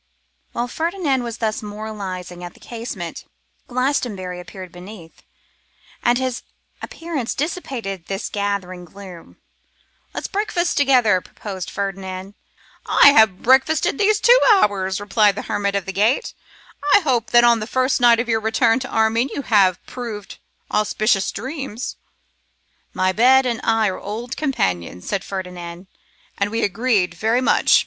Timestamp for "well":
27.39-27.61